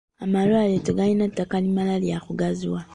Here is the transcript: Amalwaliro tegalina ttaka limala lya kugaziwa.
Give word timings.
Amalwaliro 0.23 0.81
tegalina 0.87 1.25
ttaka 1.31 1.55
limala 1.63 1.95
lya 2.03 2.17
kugaziwa. 2.25 2.81